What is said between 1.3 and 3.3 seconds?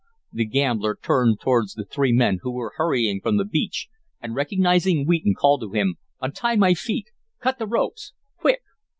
towards the three men who were hurrying